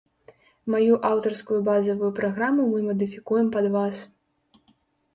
[0.75, 4.07] Маю аўтарскую базавую праграму мы мадыфікуем пад вас.